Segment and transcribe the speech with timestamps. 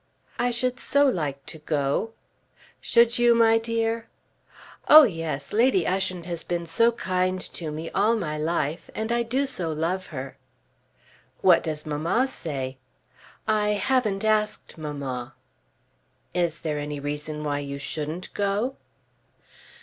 [0.39, 2.13] "I should so like to go."
[2.81, 4.07] "Should you, my dear?"
[4.87, 5.53] "Oh yes!
[5.53, 8.89] Lady Ushant has been so kind to me, all my life!
[8.95, 10.37] And I do so love her!"
[11.41, 12.79] "What does mamma say?"
[13.47, 15.35] "I haven't asked mamma."
[16.33, 18.77] "Is there any reason why you shouldn't go?"